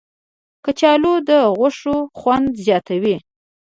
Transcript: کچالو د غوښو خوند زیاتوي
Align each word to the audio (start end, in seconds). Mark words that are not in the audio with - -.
کچالو 0.65 1.13
د 1.27 1.29
غوښو 1.57 1.97
خوند 2.19 2.47
زیاتوي 2.65 3.15